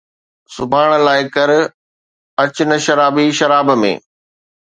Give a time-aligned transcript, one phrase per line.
[0.53, 1.49] سڀاڻي لاءِ ڪر،
[2.41, 3.93] اڄ نه شرابي شراب ۾